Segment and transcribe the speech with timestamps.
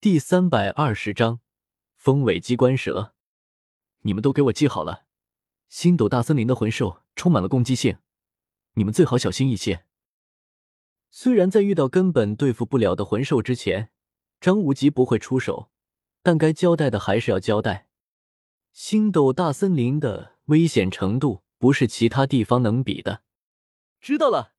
[0.00, 1.40] 第三百二十章
[1.96, 3.14] 风尾机关蛇。
[4.02, 5.06] 你们都给我记好了，
[5.68, 7.98] 星斗大森林的魂兽充满了攻击性，
[8.74, 9.84] 你们最好小心一些。
[11.10, 13.90] 虽然在遇到根本对付不了的魂兽之前，
[14.40, 15.72] 张无极不会出手，
[16.22, 17.88] 但该交代的还是要交代。
[18.70, 23.24] 星斗大森林的危险程度不是其他地方能比的。
[24.00, 24.54] 知道了。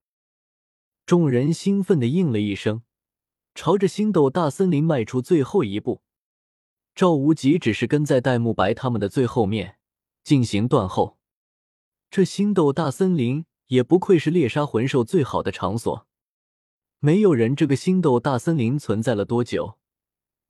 [1.06, 2.84] 众人兴奋的应了一声，
[3.60, 6.02] 朝着星斗大森林迈出最后一步。
[6.96, 9.80] 赵无极只是跟在戴沐白他们的最后面
[10.24, 11.20] 进行断后。
[12.10, 16.08] 这星斗大森林也不愧是猎杀魂兽最好的场所。
[17.00, 19.78] 没有人这个星斗大森林存在了多久，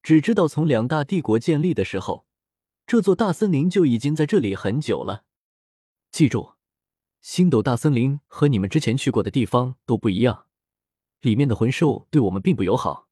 [0.03, 2.27] 只知道从两大帝国建立的时候，
[2.85, 5.23] 这座大森林就已经在这里很久了。
[6.11, 6.51] 记住，
[7.21, 10.45] 星斗大森林和你们之前去过的地方都不一样，
[11.21, 13.07] 里面的魂兽对我们并不友好。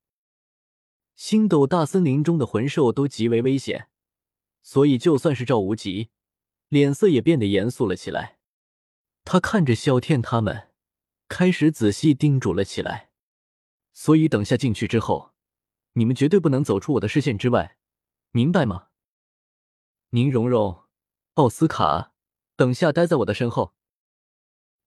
[1.15, 3.89] 星斗大森林中的魂兽都极为危险，
[4.61, 6.09] 所以就算是赵无极，
[6.69, 8.37] 脸色也变得严肃了起来。
[9.23, 10.69] 他看着萧天他们，
[11.27, 13.09] 开始仔细叮嘱了起来。
[13.93, 15.33] 所以，等下进去之后，
[15.93, 17.77] 你们绝对不能走出我的视线之外，
[18.29, 18.89] 明白吗？
[20.11, 20.83] 宁荣荣、
[21.33, 22.13] 奥斯卡，
[22.55, 23.73] 等下待在我的身后。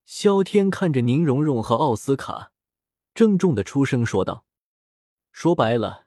[0.04, 2.52] 萧天看着宁荣荣和奥斯卡，
[3.14, 4.44] 郑重的出声说道
[5.32, 6.06] ：“说白了，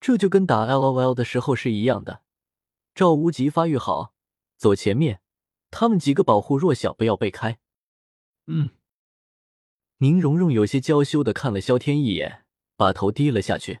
[0.00, 2.22] 这就跟打 LOL 的时候是一样的。
[2.94, 4.14] 赵无极发育好，
[4.56, 5.20] 走前面，
[5.70, 7.58] 他们几个保护弱小，不要被开。”
[8.46, 8.70] 嗯。
[9.98, 12.40] 宁荣荣有些娇羞的看了萧天一眼。
[12.74, 13.78] 把头低了下去。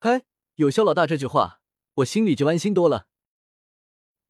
[0.00, 0.24] 哎，
[0.56, 1.60] 有萧老大这句话，
[1.96, 3.06] 我心里就安心多了。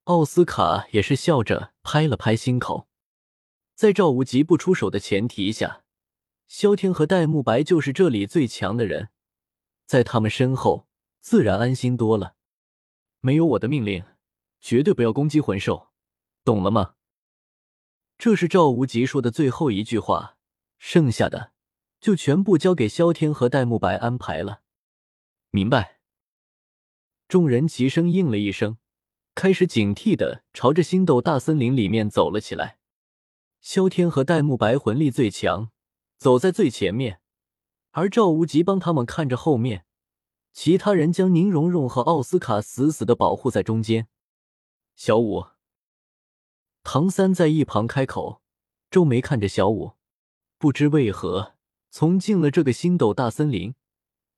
[0.04, 2.86] 奥斯卡也是笑着拍了拍心口。
[3.74, 5.84] 在赵无极不出手的前提下，
[6.48, 9.10] 萧天和戴沐白就是这里最强的人，
[9.86, 10.88] 在他们身后
[11.20, 12.34] 自然安心多了。
[13.20, 14.02] 没有我的命令，
[14.58, 15.90] 绝对不要攻击魂兽，
[16.44, 16.94] 懂了吗？
[18.16, 20.36] 这是赵无极说的最后一句话，
[20.78, 21.52] 剩下的。
[22.00, 24.62] 就全部交给萧天和戴沐白安排了。
[25.50, 25.98] 明白。
[27.26, 28.78] 众人齐声应了一声，
[29.34, 32.78] 开始警惕的朝着星斗大森林里面走了起来。
[33.60, 35.72] 萧天和戴沐白魂力最强，
[36.18, 37.20] 走在最前面，
[37.92, 39.86] 而赵无极帮他们看着后面，
[40.52, 44.08] 其他人将宁荣荣和奥斯卡死死的保护在中间。
[44.96, 45.46] 小五，
[46.82, 48.42] 唐三在一旁开口，
[48.90, 49.92] 皱眉看着小五，
[50.58, 51.54] 不知为何。
[51.90, 53.74] 从进了这个星斗大森林，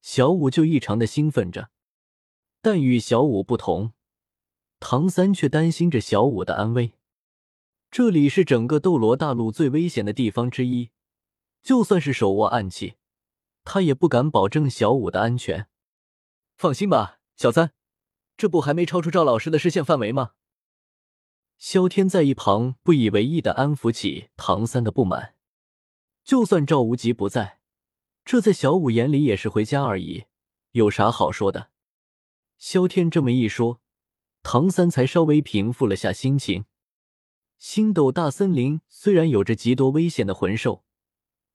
[0.02, 1.70] 小五就异常的兴奋着。
[2.62, 3.92] 但与小五不同，
[4.78, 6.92] 唐三却担心着小五的安危。
[7.90, 10.90] 这里是整个斗罗大陆最危险的地方之一，
[11.62, 12.94] 就算是手握暗器，
[13.64, 15.68] 他也不敢保证小五的安全。
[16.56, 17.72] 放心吧，小三，
[18.36, 20.32] 这不还没超出赵老师的视线范围吗？
[21.58, 25.34] 萧天在一旁不以为意的安抚起唐三的不满。
[26.24, 27.60] 就算赵无极不在，
[28.24, 30.24] 这在小五眼里也是回家而已，
[30.72, 31.70] 有啥好说的？
[32.56, 33.80] 萧天这么一说，
[34.42, 36.64] 唐三才稍微平复了下心情。
[37.58, 40.84] 星斗大森林虽然有着极多危险的魂兽，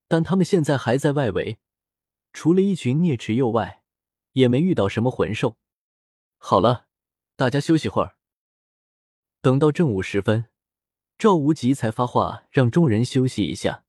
[0.08, 1.58] 但他们现在还在外围，
[2.34, 3.84] 除了一群啮齿鼬外，
[4.34, 5.58] 也没遇到什么魂兽。
[6.38, 6.88] 好了，
[7.36, 8.18] 大家休息会儿。
[9.42, 10.46] 等到正午时分，
[11.18, 13.86] 赵无极才发话让众人休息一下。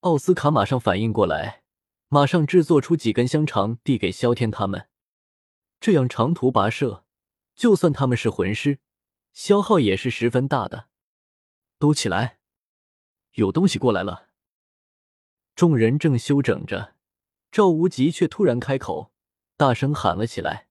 [0.00, 1.62] 奥斯卡马上反应过来，
[2.08, 4.88] 马上制作出几根香肠递给萧天他们。
[5.80, 7.04] 这样长途跋涉，
[7.54, 8.78] 就算他们是魂师，
[9.32, 10.88] 消耗也是十分大的。
[11.78, 12.38] 都起来，
[13.32, 14.28] 有东西过来了。
[15.54, 16.94] 众人正休整着，
[17.50, 19.12] 赵无极却突然开口，
[19.56, 20.68] 大声喊了起来。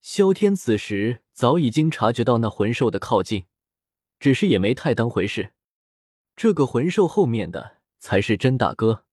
[0.00, 3.46] 萧天此时早已经察觉到那魂兽的靠近，
[4.18, 5.52] 只是也没太当回事。
[6.34, 7.82] 这个魂兽后面的。
[8.02, 9.04] 才是真大哥！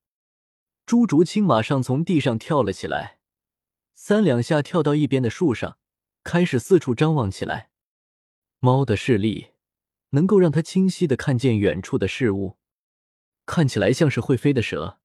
[0.88, 3.20] 朱竹清马上从地上跳了起来，
[3.94, 5.78] 三两下跳到一边的树上，
[6.24, 7.70] 开始四处张望起来。
[8.58, 9.50] 猫的视力
[10.10, 12.58] 能够让他清晰的看见远处的事物，
[13.50, 15.00] 看起来像是会飞的蛇，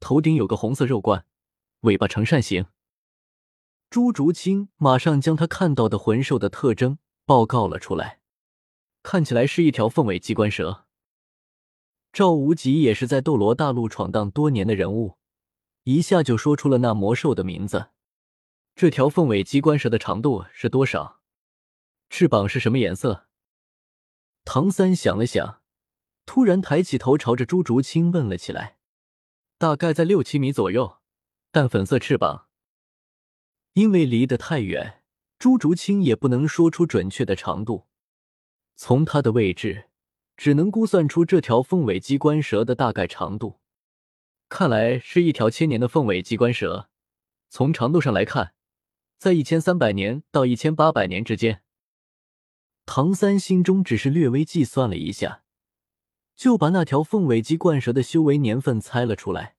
[0.00, 1.26] 头顶有个红色肉冠，
[1.80, 2.64] 尾巴呈扇形。
[3.90, 6.96] 朱竹清马上将他看到的魂兽的特征
[7.26, 8.20] 报告了出来，
[9.02, 10.86] 看起来是一条凤尾机关蛇。
[12.14, 15.18] 赵无极也是在斗罗大陆闯荡多年的人物，
[15.82, 17.90] 一下就说出了那魔兽的名字。
[18.74, 21.20] 这条凤尾机关蛇的长度是多少？
[22.08, 23.26] 翅膀是什么颜色？
[24.46, 25.61] 唐三想了想，
[26.24, 28.78] 突然抬起头，朝着朱竹清问了起来
[29.58, 30.98] ：“大概在六七米左右，
[31.50, 32.48] 淡粉色翅膀。”
[33.74, 35.02] 因为离得太远，
[35.38, 37.86] 朱竹清也不能说出准确的长度。
[38.76, 39.88] 从他的位置，
[40.36, 43.60] 只能估算出这条凤尾机关蛇的大概长度。
[44.48, 46.90] 看来是一条千年的凤尾机关蛇。
[47.48, 48.54] 从长度上来看，
[49.18, 51.62] 在一千三百年到一千八百年之间。
[52.84, 55.41] 唐三心中只是略微计算了一下，
[56.42, 59.54] 就把那条凤尾鸡冠蛇的修为年份猜了出来。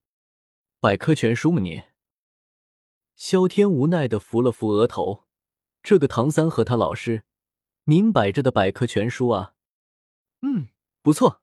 [0.81, 1.61] 百科全书吗？
[1.61, 1.83] 你？
[3.15, 5.23] 萧天无奈的扶了扶额头，
[5.81, 7.23] 这个唐三和他老师，
[7.85, 9.53] 明摆着的百科全书啊。
[10.41, 10.67] 嗯，
[11.01, 11.41] 不错。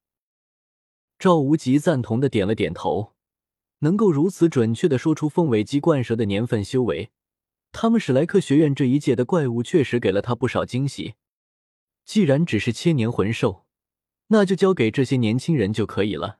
[1.19, 3.15] 赵无极赞同的点了点头，
[3.79, 7.13] 能够如此准确的说出凤尾鸡冠蛇的年份修为，
[7.73, 11.15] 他们史莱克学院这一届的怪物确实给了他不少惊喜。
[12.05, 13.65] 既然只是千年魂兽，
[14.33, 16.39] 那就交给这些年轻人就可以了。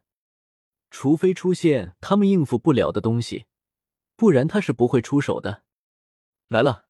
[0.91, 3.47] 除非出现他们应付不了的东西，
[4.17, 5.63] 不然他是不会出手的。
[6.49, 6.87] 来了！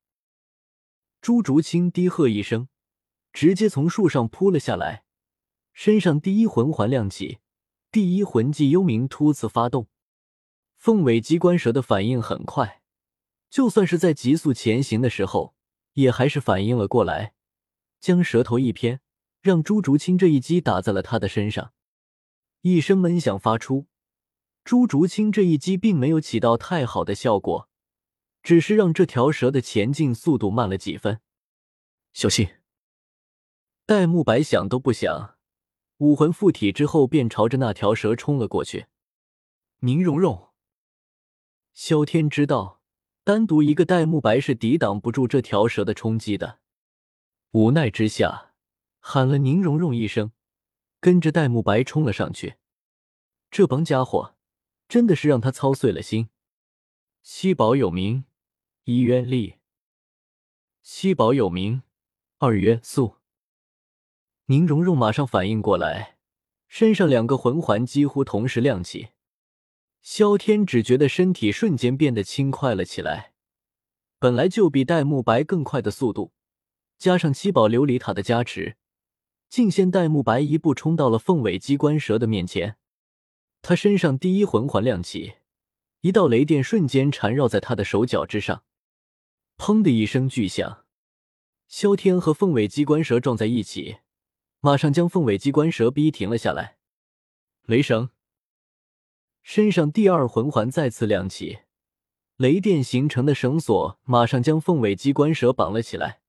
[1.20, 2.68] 朱竹清低喝一声，
[3.32, 5.04] 直接从树上扑了下来，
[5.72, 7.38] 身上第一魂环亮起，
[7.90, 9.88] 第一魂技幽冥突刺发动。
[10.76, 12.82] 凤尾机关蛇的反应很快，
[13.50, 15.54] 就算是在急速前行的时候，
[15.92, 17.34] 也还是反应了过来。
[18.00, 19.02] 将舌头一偏，
[19.40, 21.72] 让朱竹清这一击打在了他的身上，
[22.60, 23.86] 一声闷响发出。
[24.64, 27.68] 朱竹清这一击并没有起到太好的效果，
[28.42, 31.20] 只是让这条蛇的前进速度慢了几分。
[32.12, 32.48] 小心！
[33.86, 35.38] 戴沐白想都不想，
[35.96, 38.86] 武魂附体之后便朝着那条蛇冲了过去。
[39.80, 40.50] 宁荣荣，
[41.72, 42.82] 萧天知道，
[43.24, 46.58] 单独一个戴沐白是抵挡不住这条蛇的冲击的。
[47.52, 48.49] 无奈之下，
[49.00, 50.32] 喊了宁荣荣一声，
[51.00, 52.56] 跟着戴沐白冲了上去。
[53.50, 54.36] 这帮家伙
[54.88, 56.28] 真的是让他操碎了心。
[57.22, 58.24] 七宝有名，
[58.84, 59.58] 一曰力；
[60.82, 61.82] 七宝有名，
[62.38, 63.16] 二曰速。
[64.46, 66.18] 宁荣荣马上反应过来，
[66.68, 69.10] 身上两个魂环几乎同时亮起。
[70.00, 73.34] 萧天只觉得身体瞬间变得轻快了起来，
[74.18, 76.32] 本来就比戴沐白更快的速度。
[76.96, 78.76] 加上七宝琉璃塔的加持，
[79.50, 82.76] 竟现戴沐白一步冲到了凤尾机关蛇的面前。
[83.60, 85.34] 他身上第一魂环亮起，
[86.02, 88.62] 一道雷电瞬间缠绕在他的手脚之上。
[89.58, 90.86] 砰的一声巨响，
[91.66, 93.98] 萧天和凤尾机关蛇撞在一起，
[94.60, 96.78] 马上将凤尾机关蛇逼停了下来。
[97.66, 98.10] 雷绳
[99.42, 101.58] 身上第二魂环再次亮起，
[102.36, 106.20] 雷电形成的绳索马上将凤尾机关蛇绑了起来。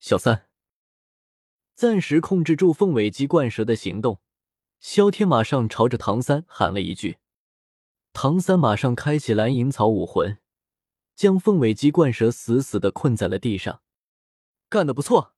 [0.00, 0.48] 小三，
[1.74, 4.20] 暂时控制住凤尾鸡冠蛇的行动。
[4.80, 7.18] 萧天马上朝着唐三喊了一句，
[8.12, 10.38] 唐三马上开启蓝银草武魂，
[11.14, 13.80] 将凤尾鸡冠蛇死死的困在了地上。
[14.68, 15.34] 干得不错！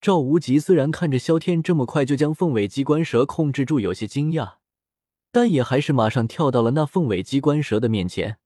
[0.00, 4.54] 赵无极虽然看着萧天这么快就将凤尾鸡冠蛇控制住，有些惊讶，
[5.32, 8.38] 但也还是马上跳到了那凤尾鸡冠蛇的面前。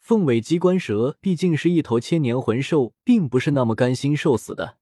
[0.00, 4.78] 凤尾鸡冠蛇毕竟是一头千年魂兽，并不是那么甘心受死的。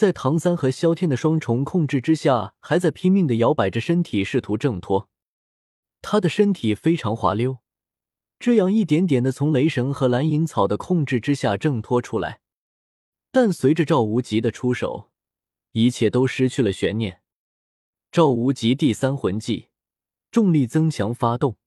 [0.00, 5.10] 在唐三和萧天的双重控制之下，还在拼命的摇摆着身体，试图挣脱。
[6.00, 7.58] 他的身体非常滑溜，
[8.38, 12.40] 这样一点点的从雷神和蓝银草的控制之下挣脱出来。
[13.30, 15.10] 但随着赵无极的出手，
[15.72, 17.20] 一切都失去了悬念。
[18.10, 19.68] 赵无极第三魂技，
[20.30, 21.58] 重力增强发动。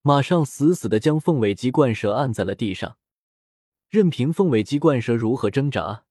[0.00, 2.96] 马上死死的将凤尾鸡冠蛇按在了地上，
[3.90, 6.06] 任凭凤尾鸡冠蛇如何挣扎，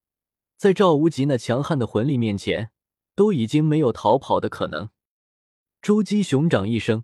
[0.57, 2.71] 在赵无极那强悍的魂力面前，
[3.15, 4.89] 都已经没有逃跑的可能。
[5.81, 7.03] 周姬熊掌一声，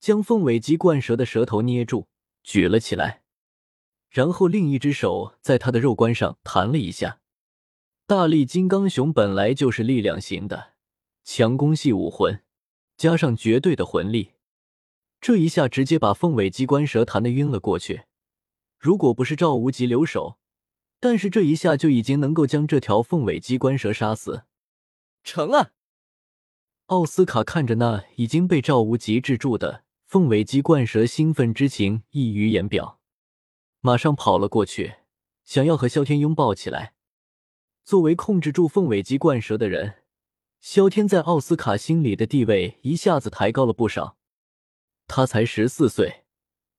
[0.00, 2.08] 将凤尾鸡冠蛇的舌头捏住，
[2.42, 3.22] 举了起来，
[4.08, 7.20] 然后另一只手在他的肉冠上弹了一下。
[8.06, 10.72] 大力金刚熊本来就是力量型的，
[11.22, 12.42] 强攻系武魂，
[12.96, 14.32] 加上绝对的魂力。
[15.20, 18.02] 这一下直接把凤尾鸡冠蛇弹得晕了过去。
[18.78, 20.38] 如果不是赵无极留手，
[21.00, 24.44] 但是这一下就已经能够将这条凤尾鸡冠蛇杀死。
[25.24, 25.72] 成了。
[26.86, 33.00] 奥斯卡看着那已经被赵无极制住的凤尾鸡冠蛇，兴奋之情溢于言表，
[33.80, 34.94] 马上跑了过去，
[35.44, 36.94] 想要和萧天拥抱起来。
[37.84, 40.02] 作为控制住凤尾鸡冠蛇的人，
[40.60, 44.16] 萧天在奥斯卡心里的地位一下子抬高了不少。
[45.06, 46.24] 他才十四岁，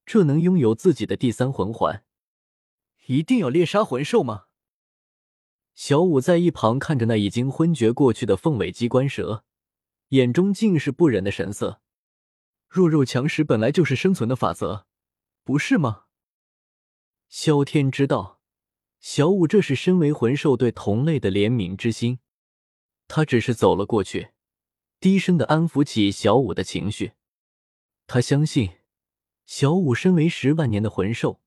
[0.06, 2.04] 这能拥有自己的第三魂环，
[3.12, 4.46] 一定要猎杀魂兽吗？
[5.74, 9.44] 小五在一旁看着那已经昏厥过去的凤尾机关蛇，
[10.10, 11.82] 眼中尽是不忍的神色。
[12.70, 14.86] 弱肉强食本来就是生存的法则，
[15.44, 16.06] 不是吗？
[17.28, 18.40] 萧天知道，
[19.02, 22.20] 小五这是身为魂兽对同类的怜悯之心，
[23.10, 24.30] 他只是走了过去，
[25.02, 27.12] 低声的安抚起小五的情绪。
[28.08, 28.70] 他相信，
[29.46, 31.41] 小五身为十万年的魂兽，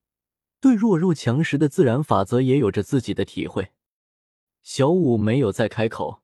[0.64, 3.72] 对弱肉强食的自然法则也有着自己的体会。
[4.62, 6.22] 小五没有再开口，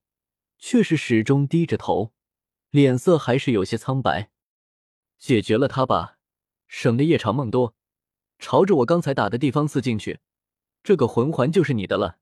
[0.58, 2.14] 却是始终低着头，
[2.70, 4.30] 脸色还是有些苍白。
[5.18, 6.16] 解决了他吧，
[6.66, 7.74] 省得夜长梦多。
[8.38, 10.20] 朝着我刚才打的地方刺进去，
[10.82, 12.16] 这个魂环就是你的了。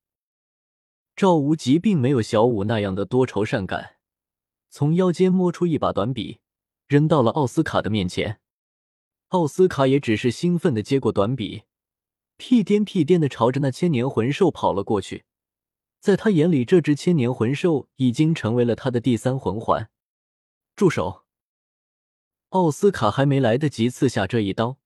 [1.15, 3.99] 赵无极并没有小五那样的多愁善感，
[4.69, 6.41] 从腰间摸出一把短笔，
[6.89, 8.41] 扔到了奥斯卡的面前。
[9.29, 11.63] 奥斯卡也只是兴奋的接过短笔，
[12.39, 15.27] 屁颠屁颠的朝着那千年魂兽跑了过去。
[16.01, 19.91] 在他眼里，这只千年魂兽已经成为了他的第三魂环。
[20.75, 21.25] 住手！
[22.51, 24.79] 奥斯卡还没来得及刺下这一刀。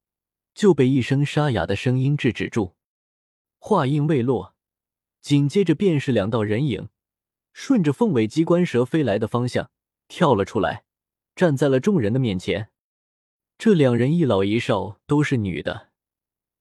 [0.54, 2.74] 就被一声沙哑的声音制止住，
[3.58, 4.54] 话音未落，
[5.22, 6.90] 紧接着便是两道人影，
[7.54, 9.70] 顺着凤尾机关蛇飞来的方向
[10.08, 10.84] 跳了出来，
[11.34, 12.70] 站在了众人的面前。
[13.56, 15.91] 这两人一老一少，都是女的，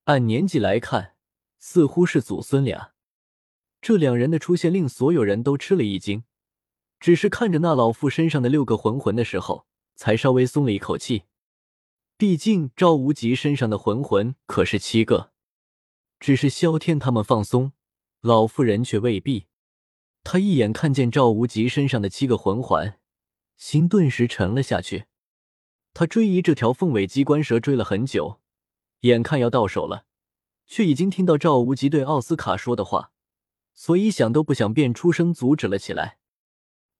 [0.06, 1.16] 按年纪来看，
[1.60, 2.94] 似乎是祖孙俩。
[3.82, 6.24] 这两人的出现令所有人都吃了一惊，
[7.00, 11.24] 只是看着那老妇身上的六个魂魂的时候，才稍微松了一口气。
[12.18, 15.32] 毕竟赵无极身上的魂魂可是七个，
[16.20, 17.74] 只是萧天他们放松，
[18.22, 19.48] 老妇人却未必。
[20.24, 23.00] 他一眼看见赵无极身上的七个魂环，
[23.58, 25.06] 心顿时沉了下去。
[25.94, 28.41] 他追忆这条凤尾机关蛇追了很久，
[29.02, 30.06] 眼看要到手了，
[30.66, 33.12] 却已经听到赵无极对奥斯卡说的话，
[33.74, 36.18] 所以想都不想便出声阻止了起来。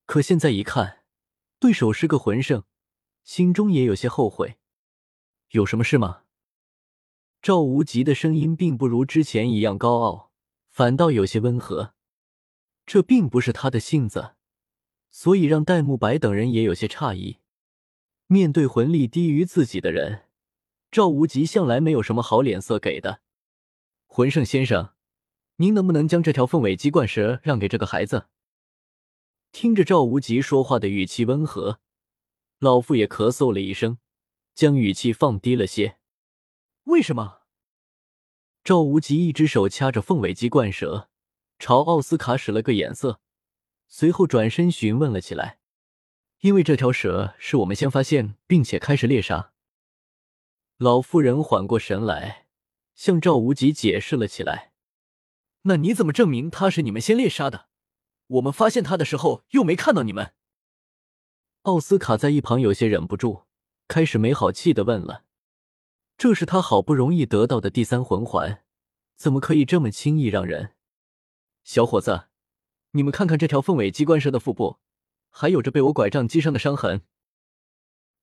[0.06, 1.04] 可现在一看，
[1.60, 2.64] 对手是个魂圣，
[3.24, 4.58] 心中也有些后悔。
[5.52, 6.24] 有什么事吗？
[7.42, 10.32] 赵无极的声音并不如之前一样高傲，
[10.70, 11.94] 反倒有些温和。
[12.86, 14.36] 这并不是他的性子，
[15.10, 17.38] 所以让戴沐白等人也有些诧异。
[18.28, 20.24] 面对魂力低于自己的人，
[20.92, 23.22] 赵无极向来没有什么好脸色给的。
[24.08, 24.90] 魂圣先生，
[25.56, 28.28] 您能不能将这条凤尾鸡冠蛇让给这个孩子？
[29.54, 31.80] 听着赵无极说话的语气温和，
[32.60, 34.00] 老妇也咳嗽了一声。
[34.54, 35.98] 将语气放低了些。
[36.84, 37.44] 为什么？
[38.66, 41.10] 赵无极一只手掐着凤尾鸡冠蛇，
[41.58, 43.22] 朝奥斯卡使了个眼色，
[43.88, 45.60] 随后转身询问了起来
[46.42, 49.51] ：“因为这条蛇是我们先发现，并且开始猎杀。”
[50.82, 52.48] 老妇人缓过神来，
[52.96, 54.74] 向赵无极解释了起来
[55.62, 57.68] ：“那你怎么证明他是你们先猎杀的？
[58.26, 60.34] 我们发现他的时候又没看到你们。”
[61.62, 63.44] 奥斯卡在一旁有些忍不住。
[63.88, 65.24] 开始没好气的问了
[66.18, 68.64] ：“这是他好不容易得到的第三魂环，
[69.16, 70.74] 怎么可以这么轻易让人？”
[71.64, 72.24] 小伙子，
[72.94, 74.80] 你们看看这条凤尾鸡冠蛇的腹部，
[75.30, 77.04] 还有着被我拐杖击伤的伤痕。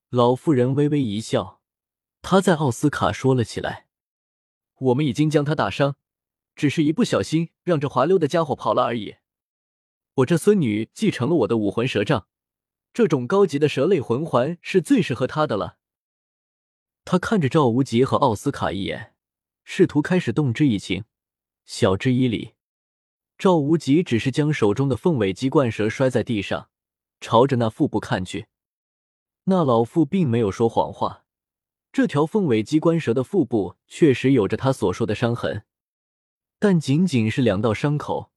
[0.09, 1.58] 老妇人微微一笑，
[2.31, 3.87] 他在奥斯卡说了起来
[4.77, 5.97] ：“我们已经将他打伤，
[6.55, 9.17] 只是一不小心让这滑溜的家伙跑了而已。
[10.17, 12.29] 我这孙女继承了我的武魂蛇杖。”
[12.93, 15.79] 这种高级的蛇类魂环是最适合他的了。
[17.07, 19.15] 他看着赵无极和奥斯卡一眼，
[19.65, 21.05] 试图开始动之以情，
[21.65, 22.53] 晓之以理。
[23.39, 26.69] 赵无极只是将手中的凤尾鸡冠蛇摔在地上，
[27.23, 28.49] 朝着那腹部看去。
[29.45, 31.25] 那老妇并没有说谎话，
[31.91, 35.65] 这条凤尾鸡冠蛇的腹部确实有着他所说的伤痕，
[36.59, 38.31] 但仅仅是两道伤口，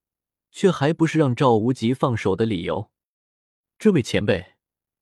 [0.52, 2.92] 却还不是让赵无极放手的理由。
[3.78, 4.54] 这位前辈，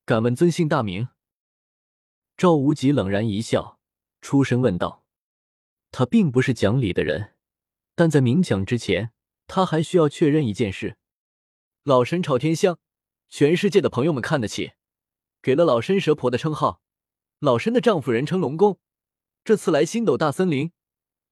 [0.05, 1.09] 敢问尊姓大名？
[2.35, 3.79] 赵无极冷然一笑，
[4.21, 5.05] 出声问道
[5.91, 7.35] ：“他并不是讲理的人，
[7.95, 9.11] 但在明讲之前，
[9.47, 10.97] 他还需要确认一件事。
[11.83, 12.77] 老身朝天香，
[13.29, 14.71] 全世界的朋友们看得起，
[15.41, 16.81] 给了老身蛇婆的称号。
[17.39, 18.79] 老身的丈夫人称龙宫，
[19.43, 20.71] 这次来星斗大森林，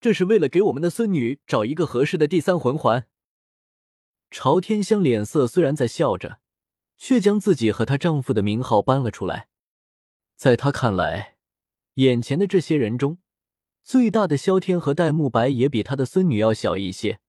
[0.02, 3.08] 这是为了给我们的孙女找一个合适的第三魂环。”
[4.32, 6.40] 朝天香脸色虽然在笑着。
[6.98, 9.48] 却将自己和她丈夫的名号搬了出来。
[10.36, 11.38] 在她看来，
[11.94, 13.20] 眼前的这些人中，
[13.84, 17.20] 最大的萧天和戴沐白也比他的孙女要小一些，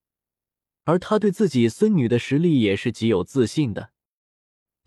[0.85, 3.91] 而他对自己孙女的实力也是极有自信的。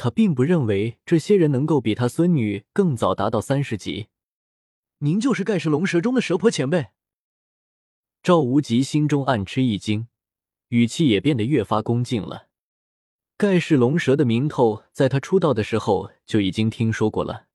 [0.04, 4.08] 他并不认为这些人能够比他孙女更早达到三十级。
[4.98, 6.88] 您就是盖世龙蛇中的蛇婆前辈？
[8.24, 10.08] 赵无极心中暗吃一惊，
[10.70, 12.48] 语气也变得越发恭敬了。
[13.38, 17.46] 盖世龙蛇的名头，在他出道的时候就已经听说过了。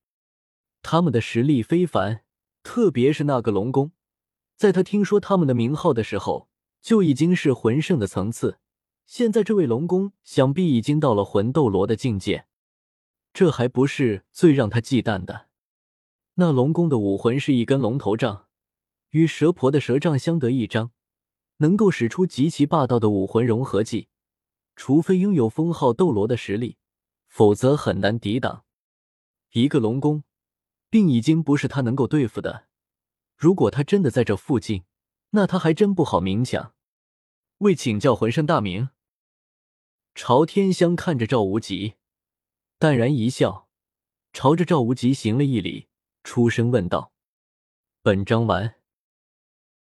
[0.82, 2.22] 他们的实力非凡，
[2.62, 3.90] 特别是那个龙宫，
[4.56, 6.48] 在他听说他们的名号的时候，
[6.80, 8.60] 就已经是魂圣的层次。
[9.06, 12.46] 现在这位龙宫想必已经到了魂斗罗的境界。
[13.32, 15.48] 这还不是最让他忌惮的。
[16.34, 18.48] 那龙宫的武魂是一根龙头杖，
[19.10, 20.90] 与蛇婆的蛇杖相得益彰，
[21.58, 24.08] 能够使出极其霸道的武魂融合技。
[24.74, 26.76] 除非拥有封号斗罗的实力，
[27.28, 28.64] 否则很难抵挡。
[29.52, 30.24] 一个龙宫，
[30.90, 32.66] 并已经不是他能够对付的。
[33.36, 34.84] 如果他真的在这附近，
[35.30, 36.74] 那他还真不好明讲。
[37.58, 38.90] 为请教魂圣大名。
[40.18, 41.96] 朝天香看着赵无极，
[42.78, 43.68] 淡然一笑，
[44.32, 45.88] 朝着赵无极行了一礼，
[46.24, 47.12] 出声问道
[48.00, 48.76] ：“本章完。”